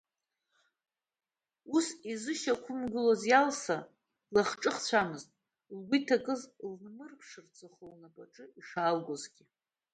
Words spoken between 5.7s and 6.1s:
лгәы